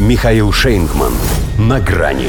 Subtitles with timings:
[0.00, 1.12] Михаил Шейнгман.
[1.58, 2.28] На грани.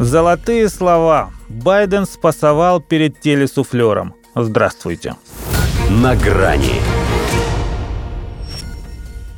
[0.00, 1.30] Золотые слова.
[1.48, 4.14] Байден спасовал перед телесуфлером.
[4.34, 5.14] Здравствуйте.
[5.90, 6.82] На грани.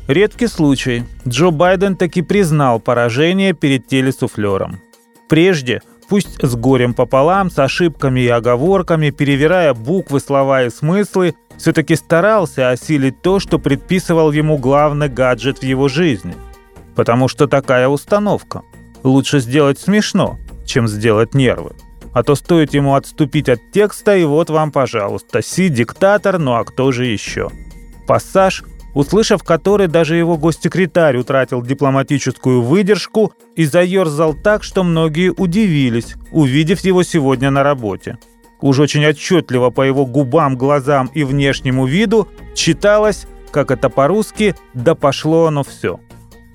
[0.09, 1.05] Редкий случай.
[1.29, 4.81] Джо Байден таки признал поражение перед телесуфлером.
[5.29, 11.97] Прежде, пусть с горем пополам, с ошибками и оговорками, перевирая буквы, слова и смыслы, все-таки
[11.97, 16.35] старался осилить то, что предписывал ему главный гаджет в его жизни.
[16.95, 18.63] Потому что такая установка.
[19.03, 21.73] Лучше сделать смешно, чем сделать нервы.
[22.13, 26.65] А то стоит ему отступить от текста, и вот вам, пожалуйста, Си диктатор, ну а
[26.65, 27.51] кто же еще?
[28.07, 28.65] Пассаж,
[28.97, 36.81] услышав который даже его госсекретарь утратил дипломатическую выдержку и заерзал так, что многие удивились, увидев
[36.81, 38.17] его сегодня на работе.
[38.63, 44.95] Уж очень отчетливо по его губам, глазам и внешнему виду читалось, как это по-русски «да
[44.95, 46.01] пошло оно все».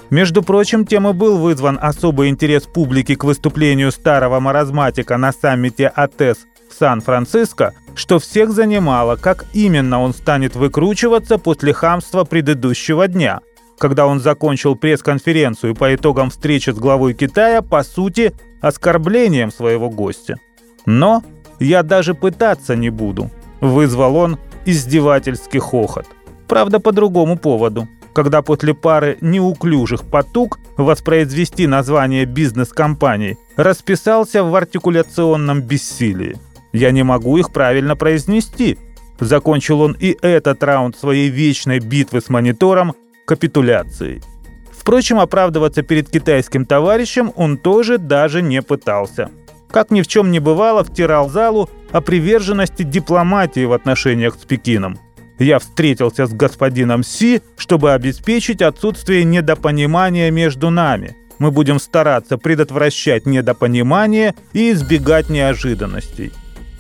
[0.10, 5.88] Между прочим, тем и был вызван особый интерес публики к выступлению старого маразматика на саммите
[5.88, 13.42] АТЭС Сан-Франциско, что всех занимало, как именно он станет выкручиваться после хамства предыдущего дня,
[13.78, 20.38] когда он закончил пресс-конференцию по итогам встречи с главой Китая, по сути, оскорблением своего гостя.
[20.86, 21.24] Но
[21.60, 23.30] я даже пытаться не буду»,—
[23.62, 26.06] вызвал он издевательский хохот.
[26.48, 27.88] Правда, по другому поводу.
[28.14, 36.38] Когда после пары неуклюжих потуг воспроизвести название бизнес-компаний расписался в артикуляционном бессилии.
[36.74, 38.78] «Я не могу их правильно произнести»,
[39.20, 42.96] Закончил он и этот раунд своей вечной битвы с монитором
[43.28, 44.24] капитуляцией.
[44.72, 49.30] Впрочем, оправдываться перед китайским товарищем он тоже даже не пытался–
[49.72, 55.00] как ни в чем не бывало, втирал залу о приверженности дипломатии в отношениях с Пекином.
[55.40, 61.16] Я встретился с господином Си, чтобы обеспечить отсутствие недопонимания между нами.
[61.40, 66.32] Мы будем стараться предотвращать недопонимание и избегать неожиданностей.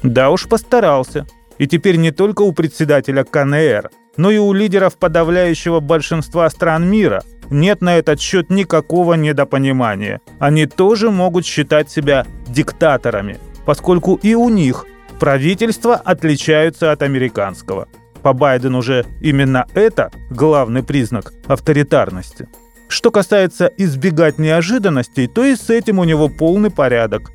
[0.03, 1.27] Да уж постарался.
[1.57, 7.23] И теперь не только у председателя КНР, но и у лидеров подавляющего большинства стран мира–
[7.51, 10.21] нет на этот счет никакого недопонимания.
[10.39, 14.85] Они тоже могут считать себя диктаторами, поскольку и у них
[15.19, 17.87] правительства отличаются от американского.
[18.23, 22.47] По Байдену же именно это главный признак авторитарности.
[22.87, 27.31] Что касается избегать неожиданностей, то и с этим у него полный порядок.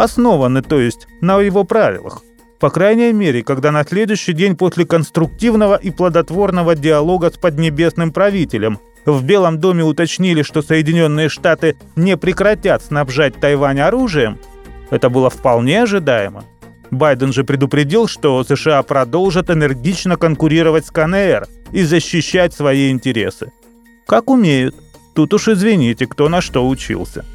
[0.00, 2.22] Основаны, то есть, на его правилах.
[2.58, 8.78] По крайней мере, когда на следующий день после конструктивного и плодотворного диалога с поднебесным правителем
[9.04, 14.38] в Белом доме уточнили, что Соединенные Штаты не прекратят снабжать Тайвань оружием,
[14.88, 16.44] это было вполне ожидаемо.
[16.90, 23.52] Байден же предупредил, что США продолжат энергично конкурировать с КНР и защищать свои интересы.
[24.06, 24.74] Как умеют.
[25.14, 27.26] Тут уж извините, кто на что учился.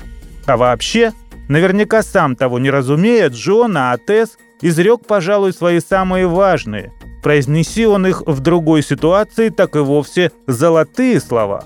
[0.46, 1.14] А вообще,
[1.48, 6.92] наверняка сам того не разумея, Джо на АТС изрек, пожалуй, свои самые важные–
[7.26, 11.64] Произнеси он их в другой ситуации, так и вовсе золотые слова.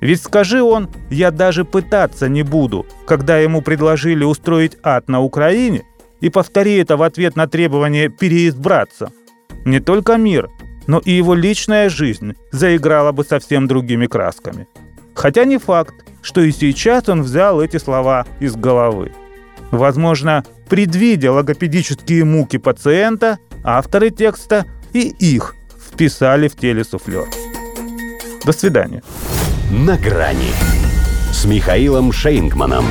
[0.00, 5.82] Ведь скажи он, я даже пытаться не буду, когда ему предложили устроить ад на Украине,
[6.22, 9.12] и повтори это в ответ на требование переизбраться.
[9.66, 10.48] Не только мир,
[10.86, 14.68] но и его личная жизнь заиграла бы совсем другими красками.
[15.14, 19.12] Хотя не факт, что и сейчас он взял эти слова из головы.
[19.70, 24.64] Возможно, предвидя логопедические муки пациента, авторы текста
[24.94, 27.26] и их вписали в телесуфлер.
[28.44, 29.02] До свидания.
[29.70, 30.52] На грани
[31.30, 32.86] с Михаилом Шейнгманом.